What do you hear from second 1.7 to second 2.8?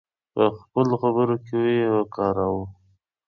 یې وکاروو.